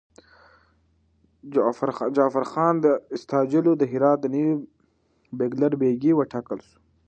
[2.15, 2.75] جعفرخان
[3.15, 4.53] استاجلو د هرات نوی
[5.37, 6.75] بیګلربيګي وټاکل شو.